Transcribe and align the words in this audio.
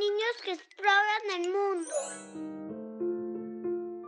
niños 0.00 0.34
que 0.42 0.52
exploran 0.52 1.22
el 1.36 1.52
mundo. 1.52 1.90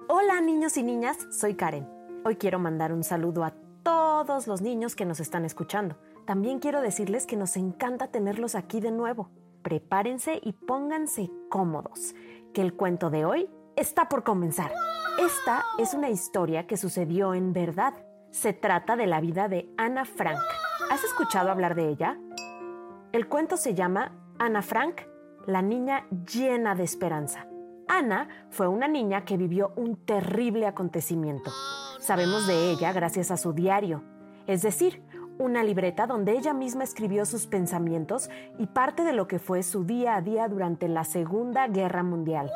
Hola 0.09 0.41
niños 0.41 0.79
y 0.79 0.83
niñas, 0.83 1.19
soy 1.31 1.55
Karen. 1.55 1.87
Hoy 2.25 2.37
quiero 2.37 2.59
mandar 2.59 2.95
un 2.95 3.05
saludo 3.05 3.45
a 3.45 3.53
todos 3.83 4.47
los 4.47 4.63
niños 4.63 4.97
que 4.97 5.05
nos 5.05 5.21
están 5.21 5.45
escuchando. 5.45 5.99
También 6.25 6.61
quiero 6.61 6.81
decirles 6.81 7.27
que 7.27 7.37
nos 7.37 7.57
encanta 7.57 8.07
tenerlos 8.07 8.55
aquí 8.55 8.81
de 8.81 8.91
nuevo. 8.91 9.29
Prepárense 9.63 10.41
y 10.43 10.55
pónganse 10.55 11.31
cómodos, 11.51 12.15
que 12.55 12.63
el 12.63 12.73
cuento 12.73 13.11
de 13.11 13.27
hoy 13.27 13.51
está 13.77 14.09
por 14.09 14.25
comenzar. 14.25 14.73
Esta 15.19 15.63
es 15.79 15.93
una 15.93 16.09
historia 16.09 16.67
que 16.67 16.79
sucedió 16.79 17.35
en 17.35 17.53
verdad. 17.53 17.93
Se 18.31 18.55
trata 18.55 18.97
de 18.97 19.07
la 19.07 19.21
vida 19.21 19.49
de 19.49 19.69
Ana 19.77 20.07
Frank. 20.07 20.41
¿Has 20.91 21.05
escuchado 21.05 21.51
hablar 21.51 21.75
de 21.75 21.91
ella? 21.91 22.19
El 23.13 23.29
cuento 23.29 23.59
se 23.59 23.75
llama 23.75 24.19
Ana 24.39 24.63
Frank, 24.63 25.03
la 25.47 25.63
niña 25.63 26.07
llena 26.33 26.75
de 26.75 26.85
esperanza. 26.85 27.47
Ana 27.89 28.29
fue 28.51 28.69
una 28.69 28.89
niña 28.89 29.25
que 29.25 29.37
vivió 29.37 29.73
un 29.77 29.97
terrible 29.97 30.67
acontecimiento. 30.67 31.51
Sabemos 32.01 32.47
de 32.47 32.71
ella 32.71 32.93
gracias 32.93 33.31
a 33.31 33.37
su 33.37 33.53
diario, 33.53 34.03
es 34.47 34.63
decir, 34.63 35.03
una 35.39 35.63
libreta 35.63 36.07
donde 36.07 36.33
ella 36.33 36.53
misma 36.53 36.85
escribió 36.85 37.27
sus 37.27 37.47
pensamientos 37.47 38.31
y 38.59 38.67
parte 38.67 39.03
de 39.03 39.13
lo 39.13 39.27
que 39.27 39.39
fue 39.39 39.63
su 39.63 39.85
día 39.85 40.17
a 40.17 40.23
día 40.23 40.49
durante 40.49 40.89
la 40.89 41.05
Segunda 41.05 41.69
Guerra 41.69 42.03
Mundial, 42.03 42.51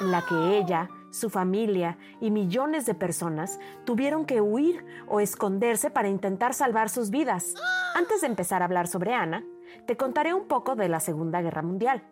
en 0.00 0.10
la 0.10 0.24
que 0.26 0.58
ella, 0.58 0.88
su 1.10 1.30
familia 1.30 1.96
y 2.20 2.30
millones 2.30 2.84
de 2.84 2.94
personas 2.94 3.58
tuvieron 3.84 4.26
que 4.26 4.40
huir 4.40 4.84
o 5.08 5.20
esconderse 5.20 5.90
para 5.90 6.08
intentar 6.08 6.52
salvar 6.52 6.90
sus 6.90 7.10
vidas. 7.10 7.54
Antes 7.94 8.20
de 8.20 8.26
empezar 8.26 8.60
a 8.60 8.66
hablar 8.66 8.86
sobre 8.86 9.14
Ana, 9.14 9.44
te 9.86 9.96
contaré 9.96 10.34
un 10.34 10.46
poco 10.46 10.74
de 10.76 10.88
la 10.88 11.00
Segunda 11.00 11.40
Guerra 11.40 11.62
Mundial. 11.62 12.02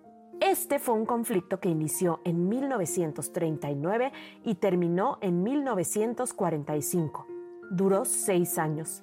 Este 0.45 0.79
fue 0.79 0.95
un 0.95 1.07
conflicto 1.07 1.59
que 1.59 1.71
inició 1.71 2.21
en 2.23 2.51
1939 2.51 4.13
y 4.45 4.57
terminó 4.57 5.17
en 5.23 5.43
1945. 5.43 7.27
Duró 7.71 8.05
seis 8.05 8.59
años. 8.59 9.03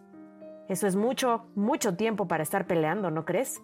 Eso 0.69 0.85
es 0.85 0.95
mucho, 0.95 1.47
mucho 1.55 1.95
tiempo 1.95 2.27
para 2.27 2.43
estar 2.43 2.67
peleando, 2.67 3.09
¿no 3.09 3.25
crees? 3.25 3.59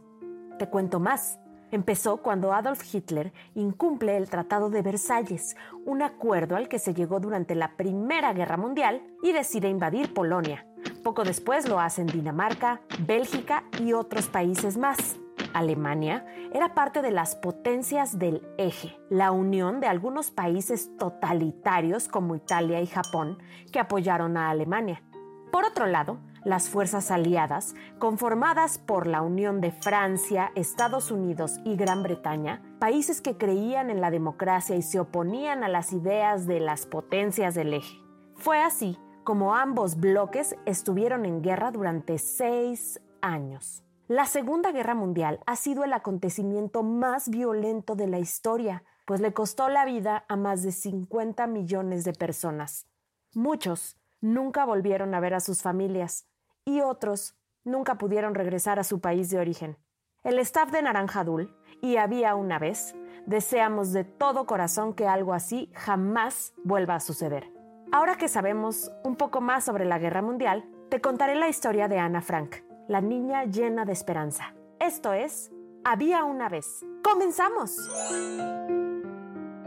Te 0.58 0.68
cuento 0.68 1.00
más. 1.00 1.40
Empezó 1.70 2.18
cuando 2.18 2.52
Adolf 2.52 2.82
Hitler 2.92 3.32
incumple 3.54 4.18
el 4.18 4.28
Tratado 4.28 4.72
de 4.72 4.82
Versalles, 4.82 5.56
un 5.86 6.02
acuerdo 6.02 6.56
al 6.56 6.70
que 6.70 6.80
se 6.80 6.96
llegó 6.96 7.20
durante 7.20 7.54
la 7.54 7.78
Primera 7.78 8.34
Guerra 8.34 8.58
Mundial 8.58 9.04
y 9.22 9.34
decide 9.34 9.70
invadir 9.70 10.16
Polonia. 10.16 10.66
Poco 11.04 11.24
después 11.24 11.70
lo 11.70 11.80
hacen 11.80 12.08
Dinamarca, 12.08 12.82
Bélgica 13.06 13.66
y 13.80 13.94
otros 13.94 14.30
países 14.30 14.78
más. 14.78 15.20
Alemania 15.58 16.26
era 16.54 16.74
parte 16.74 17.02
de 17.02 17.12
las 17.12 17.36
potencias 17.36 18.20
del 18.20 18.48
eje, 18.58 18.98
la 19.10 19.32
unión 19.32 19.80
de 19.80 19.88
algunos 19.88 20.32
países 20.32 20.96
totalitarios 20.98 22.08
como 22.08 22.36
Italia 22.36 22.82
y 22.82 22.88
Japón 22.88 23.38
que 23.72 23.80
apoyaron 23.80 24.38
a 24.38 24.50
Alemania. 24.50 25.02
Por 25.52 25.66
otro 25.66 25.86
lado, 25.88 26.20
las 26.44 26.70
fuerzas 26.70 27.12
aliadas, 27.12 27.76
conformadas 28.00 28.78
por 28.78 29.08
la 29.08 29.22
Unión 29.22 29.60
de 29.60 29.72
Francia, 29.72 30.52
Estados 30.56 31.12
Unidos 31.12 31.60
y 31.66 31.76
Gran 31.76 32.04
Bretaña, 32.04 32.62
países 32.80 33.22
que 33.22 33.38
creían 33.38 33.90
en 33.90 34.00
la 34.00 34.12
democracia 34.12 34.76
y 34.76 34.82
se 34.82 35.00
oponían 35.00 35.64
a 35.64 35.68
las 35.68 35.92
ideas 35.92 36.48
de 36.48 36.60
las 36.60 36.86
potencias 36.86 37.56
del 37.56 37.74
eje. 37.74 37.98
Fue 38.36 38.62
así 38.62 38.98
como 39.24 39.56
ambos 39.56 39.98
bloques 39.98 40.56
estuvieron 40.66 41.26
en 41.26 41.42
guerra 41.42 41.72
durante 41.72 42.18
seis 42.18 43.02
años. 43.22 43.84
La 44.08 44.26
Segunda 44.26 44.72
Guerra 44.72 44.96
Mundial 44.96 45.42
ha 45.46 45.58
sido 45.58 45.84
el 45.84 45.92
acontecimiento 45.92 46.82
más 46.82 47.28
violento 47.28 47.94
de 47.94 48.08
la 48.08 48.20
historia, 48.20 48.86
pues 49.06 49.20
le 49.20 49.34
costó 49.34 49.68
la 49.68 49.84
vida 49.84 50.24
a 50.30 50.38
más 50.38 50.64
de 50.64 50.72
50 50.72 51.46
millones 51.48 52.06
de 52.06 52.14
personas. 52.14 52.88
Muchos 53.34 53.98
nunca 54.22 54.64
volvieron 54.64 55.14
a 55.14 55.20
ver 55.20 55.34
a 55.34 55.42
sus 55.42 55.62
familias 55.62 56.26
y 56.64 56.80
otros 56.80 57.36
nunca 57.66 57.98
pudieron 57.98 58.34
regresar 58.34 58.80
a 58.80 58.86
su 58.86 59.02
país 59.02 59.30
de 59.30 59.40
origen. 59.40 59.78
El 60.24 60.40
staff 60.40 60.72
de 60.72 60.82
Naranjadul, 60.82 61.54
y 61.82 61.98
había 61.98 62.36
una 62.36 62.60
vez, 62.60 62.96
deseamos 63.26 63.92
de 63.92 64.06
todo 64.06 64.46
corazón 64.46 64.94
que 64.94 65.06
algo 65.06 65.34
así 65.34 65.70
jamás 65.76 66.54
vuelva 66.64 66.96
a 66.96 67.02
suceder. 67.02 67.52
Ahora 67.92 68.16
que 68.16 68.30
sabemos 68.30 68.90
un 69.04 69.18
poco 69.18 69.42
más 69.42 69.66
sobre 69.66 69.84
la 69.84 70.00
Guerra 70.00 70.22
Mundial, 70.22 70.64
te 70.90 71.02
contaré 71.02 71.36
la 71.36 71.50
historia 71.50 71.90
de 71.90 72.00
Ana 72.00 72.22
Frank, 72.22 72.67
la 72.88 73.02
niña 73.02 73.44
llena 73.44 73.84
de 73.86 73.92
esperanza. 73.92 74.54
Esto 74.80 75.12
es, 75.12 75.52
había 75.84 76.24
una 76.24 76.48
vez. 76.48 76.86
¡Comenzamos! 77.04 77.78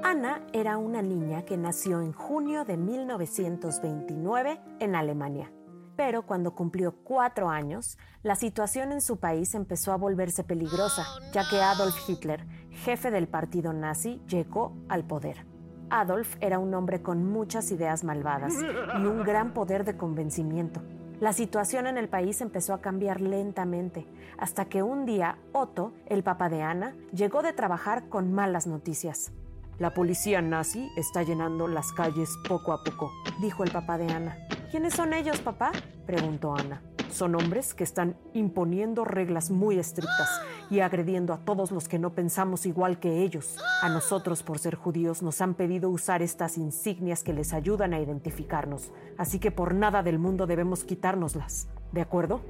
Ana 0.02 0.46
era 0.52 0.78
una 0.78 1.02
niña 1.02 1.44
que 1.44 1.58
nació 1.58 2.00
en 2.00 2.12
junio 2.12 2.64
de 2.64 2.78
1929 2.78 4.60
en 4.80 4.94
Alemania. 4.94 5.52
Pero 5.96 6.24
cuando 6.24 6.54
cumplió 6.54 6.92
cuatro 7.04 7.50
años, 7.50 7.98
la 8.22 8.34
situación 8.36 8.90
en 8.92 9.02
su 9.02 9.18
país 9.18 9.54
empezó 9.54 9.92
a 9.92 9.96
volverse 9.96 10.42
peligrosa, 10.42 11.04
ya 11.32 11.42
que 11.50 11.60
Adolf 11.60 11.94
Hitler, 12.08 12.46
jefe 12.70 13.10
del 13.10 13.28
partido 13.28 13.74
nazi, 13.74 14.22
llegó 14.26 14.72
al 14.88 15.04
poder. 15.04 15.44
Adolf 15.90 16.36
era 16.40 16.58
un 16.58 16.72
hombre 16.72 17.02
con 17.02 17.30
muchas 17.30 17.70
ideas 17.70 18.02
malvadas 18.02 18.54
y 18.54 19.04
un 19.04 19.22
gran 19.24 19.52
poder 19.52 19.84
de 19.84 19.98
convencimiento. 19.98 20.80
La 21.20 21.34
situación 21.34 21.86
en 21.86 21.98
el 21.98 22.08
país 22.08 22.40
empezó 22.40 22.72
a 22.72 22.80
cambiar 22.80 23.20
lentamente, 23.20 24.06
hasta 24.38 24.64
que 24.64 24.82
un 24.82 25.04
día 25.04 25.36
Otto, 25.52 25.92
el 26.06 26.22
papá 26.22 26.48
de 26.48 26.62
Ana, 26.62 26.96
llegó 27.12 27.42
de 27.42 27.52
trabajar 27.52 28.08
con 28.08 28.32
malas 28.32 28.66
noticias. 28.66 29.30
La 29.78 29.92
policía 29.92 30.40
nazi 30.40 30.90
está 30.96 31.22
llenando 31.22 31.68
las 31.68 31.92
calles 31.92 32.30
poco 32.48 32.72
a 32.72 32.82
poco, 32.82 33.12
dijo 33.42 33.64
el 33.64 33.70
papá 33.70 33.98
de 33.98 34.10
Ana. 34.10 34.38
¿Quiénes 34.70 34.94
son 34.94 35.12
ellos, 35.12 35.40
papá? 35.40 35.72
preguntó 36.06 36.54
Ana. 36.54 36.80
Son 37.10 37.34
hombres 37.34 37.74
que 37.74 37.84
están 37.84 38.16
imponiendo 38.34 39.04
reglas 39.04 39.50
muy 39.50 39.78
estrictas 39.78 40.40
y 40.70 40.80
agrediendo 40.80 41.32
a 41.32 41.38
todos 41.38 41.72
los 41.72 41.88
que 41.88 41.98
no 41.98 42.14
pensamos 42.14 42.66
igual 42.66 43.00
que 43.00 43.22
ellos. 43.22 43.58
A 43.82 43.88
nosotros, 43.88 44.42
por 44.42 44.58
ser 44.58 44.76
judíos, 44.76 45.22
nos 45.22 45.40
han 45.40 45.54
pedido 45.54 45.90
usar 45.90 46.22
estas 46.22 46.56
insignias 46.56 47.24
que 47.24 47.32
les 47.32 47.52
ayudan 47.52 47.92
a 47.94 48.00
identificarnos, 48.00 48.92
así 49.18 49.38
que 49.38 49.50
por 49.50 49.74
nada 49.74 50.02
del 50.02 50.18
mundo 50.18 50.46
debemos 50.46 50.84
quitárnoslas. 50.84 51.68
¿De 51.92 52.00
acuerdo? 52.00 52.40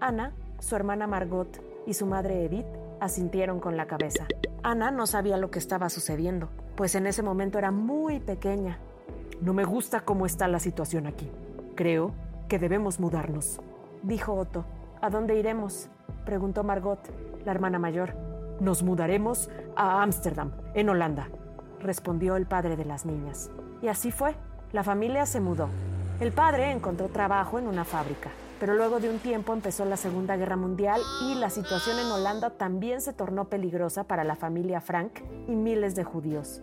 Ana, 0.00 0.32
su 0.58 0.74
hermana 0.74 1.06
Margot 1.06 1.62
y 1.86 1.94
su 1.94 2.06
madre 2.06 2.44
Edith 2.44 2.66
asintieron 3.00 3.60
con 3.60 3.76
la 3.76 3.86
cabeza. 3.86 4.26
Ana 4.62 4.90
no 4.90 5.06
sabía 5.06 5.36
lo 5.36 5.50
que 5.50 5.58
estaba 5.58 5.90
sucediendo, 5.90 6.48
pues 6.76 6.94
en 6.94 7.06
ese 7.06 7.22
momento 7.22 7.58
era 7.58 7.70
muy 7.70 8.20
pequeña. 8.20 8.78
No 9.40 9.52
me 9.52 9.64
gusta 9.64 10.00
cómo 10.00 10.24
está 10.24 10.48
la 10.48 10.60
situación 10.60 11.06
aquí. 11.06 11.28
Creo 11.74 12.14
que 12.48 12.58
debemos 12.58 13.00
mudarnos, 13.00 13.60
dijo 14.02 14.34
Otto. 14.34 14.64
¿A 15.00 15.10
dónde 15.10 15.38
iremos? 15.38 15.88
preguntó 16.24 16.62
Margot, 16.62 17.00
la 17.44 17.52
hermana 17.52 17.78
mayor. 17.78 18.14
Nos 18.60 18.82
mudaremos 18.82 19.50
a 19.74 20.02
Ámsterdam, 20.02 20.52
en 20.74 20.88
Holanda, 20.88 21.28
respondió 21.80 22.36
el 22.36 22.46
padre 22.46 22.76
de 22.76 22.84
las 22.84 23.04
niñas. 23.04 23.50
Y 23.80 23.88
así 23.88 24.12
fue. 24.12 24.36
La 24.72 24.84
familia 24.84 25.26
se 25.26 25.40
mudó. 25.40 25.68
El 26.20 26.32
padre 26.32 26.70
encontró 26.70 27.08
trabajo 27.08 27.58
en 27.58 27.66
una 27.66 27.84
fábrica, 27.84 28.30
pero 28.60 28.74
luego 28.74 29.00
de 29.00 29.10
un 29.10 29.18
tiempo 29.18 29.52
empezó 29.52 29.84
la 29.84 29.96
Segunda 29.96 30.36
Guerra 30.36 30.56
Mundial 30.56 31.00
y 31.24 31.34
la 31.34 31.50
situación 31.50 31.98
en 31.98 32.12
Holanda 32.12 32.50
también 32.50 33.00
se 33.00 33.12
tornó 33.12 33.46
peligrosa 33.46 34.04
para 34.04 34.22
la 34.22 34.36
familia 34.36 34.80
Frank 34.80 35.20
y 35.48 35.56
miles 35.56 35.96
de 35.96 36.04
judíos. 36.04 36.62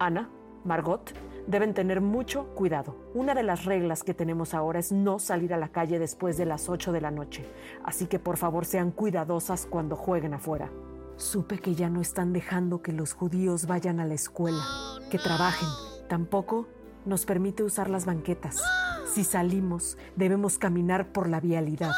Ana, 0.00 0.28
Margot, 0.64 1.12
Deben 1.48 1.72
tener 1.72 2.02
mucho 2.02 2.54
cuidado. 2.54 2.94
Una 3.14 3.34
de 3.34 3.42
las 3.42 3.64
reglas 3.64 4.04
que 4.04 4.12
tenemos 4.12 4.52
ahora 4.52 4.80
es 4.80 4.92
no 4.92 5.18
salir 5.18 5.54
a 5.54 5.56
la 5.56 5.68
calle 5.68 5.98
después 5.98 6.36
de 6.36 6.44
las 6.44 6.68
8 6.68 6.92
de 6.92 7.00
la 7.00 7.10
noche, 7.10 7.48
así 7.82 8.04
que 8.04 8.18
por 8.18 8.36
favor 8.36 8.66
sean 8.66 8.90
cuidadosas 8.90 9.64
cuando 9.64 9.96
jueguen 9.96 10.34
afuera. 10.34 10.70
Supe 11.16 11.58
que 11.58 11.74
ya 11.74 11.88
no 11.88 12.02
están 12.02 12.34
dejando 12.34 12.82
que 12.82 12.92
los 12.92 13.14
judíos 13.14 13.66
vayan 13.66 13.98
a 13.98 14.04
la 14.04 14.12
escuela, 14.12 14.62
que 15.10 15.16
trabajen. 15.16 15.70
Tampoco 16.06 16.66
nos 17.06 17.24
permite 17.24 17.62
usar 17.62 17.88
las 17.88 18.04
banquetas. 18.04 18.62
Si 19.06 19.24
salimos, 19.24 19.96
debemos 20.16 20.58
caminar 20.58 21.12
por 21.12 21.30
la 21.30 21.40
vialidad, 21.40 21.92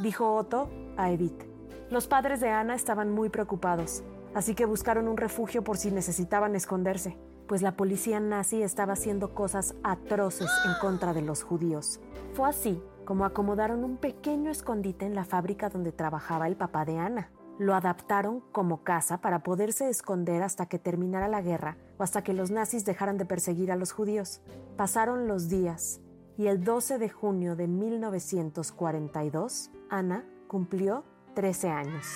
dijo 0.00 0.34
Otto 0.34 0.70
a 0.96 1.10
Edith. 1.10 1.44
Los 1.90 2.06
padres 2.06 2.40
de 2.40 2.48
Ana 2.48 2.74
estaban 2.74 3.10
muy 3.10 3.28
preocupados, 3.28 4.02
así 4.34 4.54
que 4.54 4.64
buscaron 4.64 5.08
un 5.08 5.18
refugio 5.18 5.62
por 5.62 5.76
si 5.76 5.90
necesitaban 5.90 6.56
esconderse 6.56 7.18
pues 7.46 7.62
la 7.62 7.76
policía 7.76 8.20
nazi 8.20 8.62
estaba 8.62 8.94
haciendo 8.94 9.34
cosas 9.34 9.74
atroces 9.82 10.50
en 10.66 10.72
contra 10.80 11.12
de 11.12 11.22
los 11.22 11.42
judíos. 11.42 12.00
Fue 12.32 12.48
así 12.48 12.82
como 13.04 13.24
acomodaron 13.24 13.84
un 13.84 13.98
pequeño 13.98 14.50
escondite 14.50 15.06
en 15.06 15.14
la 15.14 15.24
fábrica 15.24 15.68
donde 15.68 15.92
trabajaba 15.92 16.46
el 16.46 16.56
papá 16.56 16.84
de 16.84 16.98
Ana. 16.98 17.30
Lo 17.58 17.74
adaptaron 17.74 18.40
como 18.52 18.82
casa 18.82 19.20
para 19.20 19.42
poderse 19.42 19.88
esconder 19.88 20.42
hasta 20.42 20.66
que 20.66 20.78
terminara 20.78 21.28
la 21.28 21.42
guerra 21.42 21.76
o 21.98 22.02
hasta 22.02 22.24
que 22.24 22.32
los 22.32 22.50
nazis 22.50 22.84
dejaran 22.84 23.18
de 23.18 23.26
perseguir 23.26 23.70
a 23.70 23.76
los 23.76 23.92
judíos. 23.92 24.40
Pasaron 24.76 25.28
los 25.28 25.48
días 25.48 26.00
y 26.36 26.48
el 26.48 26.64
12 26.64 26.98
de 26.98 27.10
junio 27.10 27.54
de 27.54 27.68
1942, 27.68 29.70
Ana 29.88 30.24
cumplió 30.48 31.04
13 31.34 31.68
años. 31.68 32.06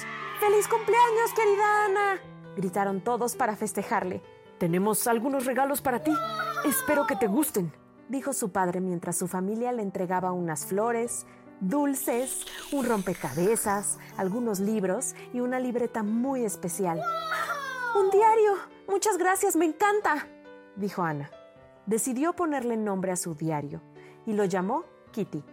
¡Feliz 0.40 0.66
cumpleaños, 0.66 1.32
querida 1.36 1.84
Ana! 1.84 2.20
gritaron 2.56 3.00
todos 3.00 3.36
para 3.36 3.54
festejarle. 3.54 4.20
Tenemos 4.58 5.06
algunos 5.06 5.44
regalos 5.44 5.81
para 5.81 6.02
ti. 6.02 6.12
Espero 6.64 7.06
que 7.06 7.14
te 7.14 7.28
gusten, 7.28 7.72
dijo 8.08 8.32
su 8.32 8.50
padre 8.50 8.81
mientras 8.81 9.16
su 9.16 9.28
familia 9.28 9.70
le 9.70 9.82
entregaba 9.82 10.32
unas 10.32 10.66
flores, 10.66 11.26
dulces, 11.60 12.44
un 12.72 12.84
rompecabezas, 12.84 13.99
algunos 14.16 14.58
libros 14.58 15.14
y 15.32 15.40
una 15.40 15.60
libreta 15.60 16.02
muy 16.02 16.44
especial. 16.44 17.00
¡Un 17.96 18.10
diario! 18.10 18.55
Muchas 18.88 19.16
gracias, 19.16 19.55
me 19.55 19.64
encanta, 19.64 20.26
dijo 20.75 21.02
Ana. 21.02 21.31
Decidió 21.87 22.32
ponerle 22.34 22.76
nombre 22.76 23.12
a 23.12 23.16
su 23.16 23.37
diario 23.37 23.81
y 24.26 24.32
lo 24.32 24.44
llamó 24.44 24.84
Kitty. 25.12 25.44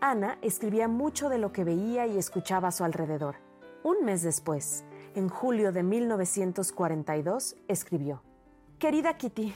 Ana 0.00 0.38
escribía 0.40 0.86
mucho 0.86 1.28
de 1.28 1.38
lo 1.38 1.52
que 1.52 1.64
veía 1.64 2.06
y 2.06 2.16
escuchaba 2.16 2.68
a 2.68 2.72
su 2.72 2.84
alrededor. 2.84 3.36
Un 3.82 4.04
mes 4.04 4.22
después, 4.22 4.84
en 5.16 5.28
julio 5.28 5.72
de 5.72 5.82
1942, 5.82 7.56
escribió. 7.66 8.22
Querida 8.82 9.16
Kitty, 9.16 9.54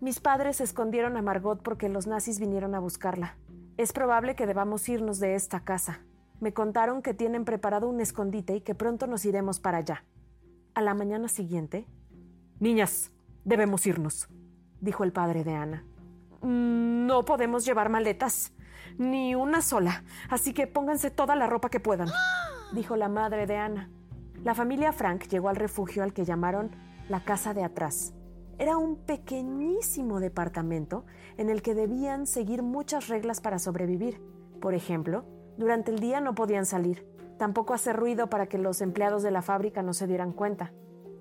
mis 0.00 0.18
padres 0.18 0.62
escondieron 0.62 1.18
a 1.18 1.20
Margot 1.20 1.62
porque 1.62 1.90
los 1.90 2.06
nazis 2.06 2.40
vinieron 2.40 2.74
a 2.74 2.78
buscarla. 2.78 3.36
Es 3.76 3.92
probable 3.92 4.34
que 4.34 4.46
debamos 4.46 4.88
irnos 4.88 5.20
de 5.20 5.34
esta 5.34 5.60
casa. 5.60 6.00
Me 6.40 6.54
contaron 6.54 7.02
que 7.02 7.12
tienen 7.12 7.44
preparado 7.44 7.86
un 7.86 8.00
escondite 8.00 8.56
y 8.56 8.62
que 8.62 8.74
pronto 8.74 9.06
nos 9.06 9.26
iremos 9.26 9.60
para 9.60 9.76
allá. 9.76 10.06
A 10.72 10.80
la 10.80 10.94
mañana 10.94 11.28
siguiente, 11.28 11.86
Niñas, 12.60 13.12
debemos 13.44 13.86
irnos, 13.86 14.30
dijo 14.80 15.04
el 15.04 15.12
padre 15.12 15.44
de 15.44 15.54
Ana. 15.54 15.84
Mm, 16.40 17.04
no 17.04 17.26
podemos 17.26 17.66
llevar 17.66 17.90
maletas, 17.90 18.54
ni 18.96 19.34
una 19.34 19.60
sola, 19.60 20.02
así 20.30 20.54
que 20.54 20.66
pónganse 20.66 21.10
toda 21.10 21.36
la 21.36 21.46
ropa 21.46 21.68
que 21.68 21.78
puedan, 21.78 22.08
dijo 22.72 22.96
la 22.96 23.10
madre 23.10 23.46
de 23.46 23.58
Ana. 23.58 23.90
La 24.42 24.54
familia 24.54 24.94
Frank 24.94 25.28
llegó 25.28 25.50
al 25.50 25.56
refugio 25.56 26.02
al 26.02 26.14
que 26.14 26.24
llamaron 26.24 26.70
la 27.10 27.22
casa 27.22 27.52
de 27.52 27.64
atrás. 27.64 28.14
Era 28.62 28.76
un 28.76 28.94
pequeñísimo 28.94 30.20
departamento 30.20 31.04
en 31.36 31.50
el 31.50 31.62
que 31.62 31.74
debían 31.74 32.28
seguir 32.28 32.62
muchas 32.62 33.08
reglas 33.08 33.40
para 33.40 33.58
sobrevivir. 33.58 34.22
Por 34.60 34.74
ejemplo, 34.74 35.24
durante 35.58 35.90
el 35.90 35.98
día 35.98 36.20
no 36.20 36.36
podían 36.36 36.64
salir, 36.64 37.04
tampoco 37.40 37.74
hacer 37.74 37.96
ruido 37.96 38.30
para 38.30 38.46
que 38.46 38.58
los 38.58 38.80
empleados 38.80 39.24
de 39.24 39.32
la 39.32 39.42
fábrica 39.42 39.82
no 39.82 39.94
se 39.94 40.06
dieran 40.06 40.30
cuenta. 40.30 40.72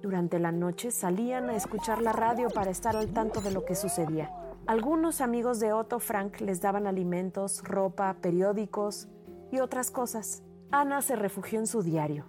Durante 0.04 0.38
la 0.38 0.52
noche 0.52 0.92
salían 0.92 1.50
a 1.50 1.56
escuchar 1.56 2.04
la 2.04 2.14
radio 2.14 2.48
para 2.52 2.70
estar 2.70 2.96
al 2.96 3.12
tanto 3.12 3.42
de 3.42 3.50
lo 3.50 3.66
que 3.66 3.74
sucedía. 3.74 4.32
Algunos 4.68 5.20
amigos 5.20 5.60
de 5.60 5.74
Otto 5.74 5.98
Frank 5.98 6.42
les 6.42 6.62
daban 6.62 6.86
alimentos, 6.86 7.64
ropa, 7.64 8.18
periódicos 8.22 9.10
y 9.52 9.62
otras 9.62 9.90
cosas. 9.90 10.44
Ana 10.70 11.02
se 11.02 11.16
refugió 11.16 11.58
en 11.58 11.66
su 11.66 11.82
diario. 11.82 12.26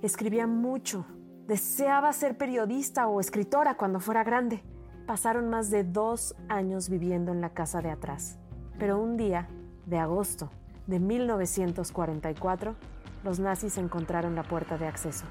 Escribía 0.00 0.46
mucho, 0.46 1.04
Deseaba 1.46 2.10
ser 2.14 2.38
periodista 2.38 3.06
o 3.06 3.20
escritora 3.20 3.76
cuando 3.76 4.00
fuera 4.00 4.24
grande. 4.24 4.62
Pasaron 5.06 5.50
más 5.50 5.70
de 5.70 5.84
dos 5.84 6.34
años 6.48 6.88
viviendo 6.88 7.32
en 7.32 7.42
la 7.42 7.52
casa 7.52 7.82
de 7.82 7.90
atrás. 7.90 8.38
Pero 8.78 8.98
un 8.98 9.18
día, 9.18 9.46
de 9.84 9.98
agosto 9.98 10.50
de 10.86 11.00
1944, 11.00 12.76
los 13.24 13.40
nazis 13.40 13.76
encontraron 13.76 14.34
la 14.34 14.42
puerta 14.42 14.78
de 14.78 14.86
acceso. 14.86 15.26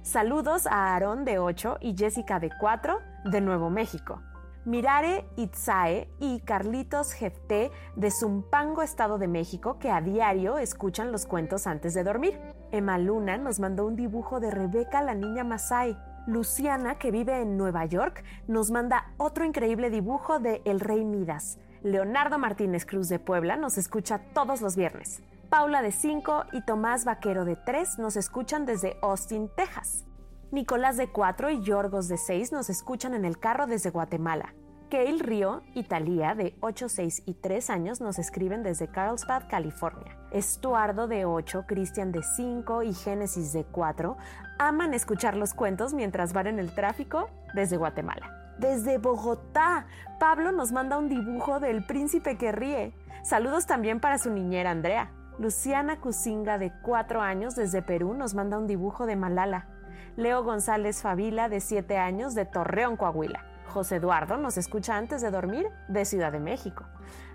Saludos 0.00 0.66
a 0.66 0.94
Aarón 0.94 1.26
de 1.26 1.38
8 1.38 1.76
y 1.82 1.94
Jessica 1.94 2.40
de 2.40 2.50
4 2.58 3.00
de 3.26 3.42
Nuevo 3.42 3.68
México. 3.68 4.22
Mirare 4.64 5.26
Itzae 5.36 6.08
y 6.20 6.40
Carlitos 6.40 7.12
Jefté 7.12 7.70
de 7.96 8.10
Zumpango, 8.10 8.80
Estado 8.80 9.18
de 9.18 9.28
México, 9.28 9.78
que 9.78 9.90
a 9.90 10.00
diario 10.00 10.56
escuchan 10.56 11.12
los 11.12 11.26
cuentos 11.26 11.66
antes 11.66 11.92
de 11.92 12.02
dormir. 12.02 12.40
Emma 12.72 12.96
Luna 12.96 13.36
nos 13.36 13.60
mandó 13.60 13.86
un 13.86 13.96
dibujo 13.96 14.40
de 14.40 14.50
Rebeca, 14.50 15.02
la 15.02 15.14
niña 15.14 15.44
Masai. 15.44 15.98
Luciana, 16.26 16.94
que 16.94 17.10
vive 17.10 17.42
en 17.42 17.58
Nueva 17.58 17.84
York, 17.84 18.24
nos 18.46 18.70
manda 18.70 19.12
otro 19.18 19.44
increíble 19.44 19.90
dibujo 19.90 20.38
de 20.38 20.62
El 20.64 20.80
Rey 20.80 21.04
Midas. 21.04 21.58
Leonardo 21.82 22.38
Martínez 22.38 22.84
Cruz 22.84 23.08
de 23.08 23.18
Puebla 23.18 23.56
nos 23.56 23.78
escucha 23.78 24.18
todos 24.34 24.60
los 24.60 24.76
viernes. 24.76 25.22
Paula 25.48 25.80
de 25.80 25.92
5 25.92 26.44
y 26.52 26.60
Tomás 26.62 27.06
Vaquero 27.06 27.46
de 27.46 27.56
3 27.56 27.98
nos 27.98 28.16
escuchan 28.16 28.66
desde 28.66 28.98
Austin, 29.00 29.50
Texas. 29.56 30.04
Nicolás 30.52 30.98
de 30.98 31.08
4 31.10 31.50
y 31.50 31.62
Yorgos 31.62 32.08
de 32.08 32.18
6 32.18 32.52
nos 32.52 32.68
escuchan 32.68 33.14
en 33.14 33.24
el 33.24 33.38
carro 33.38 33.66
desde 33.66 33.88
Guatemala. 33.88 34.54
Kale 34.90 35.22
Río 35.22 35.62
y 35.74 35.84
Talía, 35.84 36.34
de 36.34 36.54
8, 36.60 36.88
6 36.88 37.22
y 37.24 37.34
3 37.34 37.70
años, 37.70 38.00
nos 38.00 38.18
escriben 38.18 38.62
desde 38.62 38.88
Carlsbad, 38.88 39.44
California. 39.48 40.18
Estuardo, 40.32 41.08
de 41.08 41.24
8, 41.24 41.64
Cristian, 41.66 42.12
de 42.12 42.22
5 42.22 42.82
y 42.82 42.92
Génesis, 42.92 43.52
de 43.52 43.64
4, 43.64 44.18
aman 44.58 44.92
escuchar 44.92 45.36
los 45.36 45.54
cuentos 45.54 45.94
mientras 45.94 46.32
van 46.32 46.48
en 46.48 46.58
el 46.58 46.74
tráfico 46.74 47.30
desde 47.54 47.76
Guatemala. 47.76 48.39
Desde 48.60 48.98
Bogotá, 48.98 49.86
Pablo 50.18 50.52
nos 50.52 50.70
manda 50.70 50.98
un 50.98 51.08
dibujo 51.08 51.60
del 51.60 51.86
príncipe 51.86 52.36
que 52.36 52.52
ríe. 52.52 52.94
Saludos 53.22 53.64
también 53.64 54.00
para 54.00 54.18
su 54.18 54.30
niñera 54.30 54.70
Andrea. 54.70 55.12
Luciana 55.38 55.98
Cusinga, 55.98 56.58
de 56.58 56.70
4 56.82 57.22
años, 57.22 57.56
desde 57.56 57.80
Perú, 57.80 58.12
nos 58.12 58.34
manda 58.34 58.58
un 58.58 58.66
dibujo 58.66 59.06
de 59.06 59.16
Malala. 59.16 59.68
Leo 60.16 60.44
González 60.44 61.00
Favila, 61.00 61.48
de 61.48 61.60
7 61.60 61.96
años, 61.96 62.34
de 62.34 62.44
Torreón, 62.44 62.98
Coahuila. 62.98 63.46
José 63.68 63.96
Eduardo 63.96 64.36
nos 64.36 64.58
escucha 64.58 64.94
antes 64.94 65.22
de 65.22 65.30
dormir 65.30 65.66
de 65.88 66.04
Ciudad 66.04 66.30
de 66.30 66.40
México. 66.40 66.84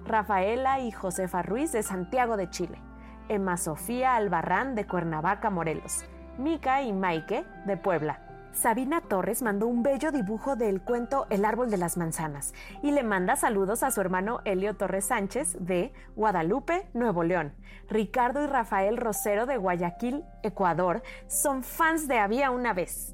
Rafaela 0.05 0.79
y 0.79 0.91
Josefa 0.91 1.41
Ruiz 1.41 1.71
de 1.71 1.81
Santiago 1.81 2.37
de 2.37 2.51
Chile. 2.51 2.79
Emma 3.29 3.57
Sofía 3.57 4.15
Albarrán 4.15 4.75
de 4.75 4.85
Cuernavaca, 4.85 5.49
Morelos. 5.49 6.05
Mica 6.37 6.83
y 6.83 6.93
Maike 6.93 7.45
de 7.65 7.77
Puebla. 7.77 8.24
Sabina 8.55 9.01
Torres 9.01 9.41
mandó 9.41 9.67
un 9.67 9.83
bello 9.83 10.11
dibujo 10.11 10.55
del 10.55 10.81
cuento 10.81 11.27
El 11.29 11.43
árbol 11.43 11.69
de 11.69 11.77
las 11.77 11.97
manzanas 11.97 12.53
y 12.81 12.91
le 12.91 13.03
manda 13.03 13.35
saludos 13.35 13.83
a 13.83 13.91
su 13.91 13.99
hermano 13.99 14.39
Elio 14.45 14.75
Torres 14.75 15.05
Sánchez 15.05 15.57
de 15.59 15.91
Guadalupe, 16.15 16.87
Nuevo 16.93 17.23
León. 17.23 17.53
Ricardo 17.89 18.41
y 18.41 18.47
Rafael 18.47 18.97
Rosero 18.97 19.45
de 19.45 19.57
Guayaquil, 19.57 20.23
Ecuador, 20.41 21.03
son 21.27 21.63
fans 21.63 22.07
de 22.07 22.17
Había 22.17 22.49
una 22.51 22.73
vez. 22.73 23.13